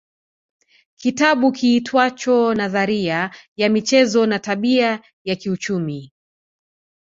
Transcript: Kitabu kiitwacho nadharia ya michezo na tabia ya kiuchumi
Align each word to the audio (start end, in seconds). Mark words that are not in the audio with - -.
Kitabu 0.95 1.51
kiitwacho 1.51 2.53
nadharia 2.53 3.31
ya 3.57 3.69
michezo 3.69 4.25
na 4.25 4.39
tabia 4.39 5.01
ya 5.25 5.35
kiuchumi 5.35 6.11